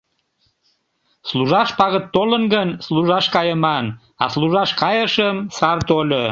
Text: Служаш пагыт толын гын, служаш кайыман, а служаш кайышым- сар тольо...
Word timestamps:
Служаш 1.29 1.69
пагыт 1.79 2.05
толын 2.15 2.43
гын, 2.53 2.69
служаш 2.85 3.25
кайыман, 3.35 3.85
а 4.23 4.25
служаш 4.33 4.71
кайышым- 4.81 5.35
сар 5.57 5.77
тольо... 5.87 6.25